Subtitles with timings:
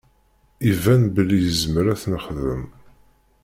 [0.71, 2.63] Iban belli izmer ad t-nexdem.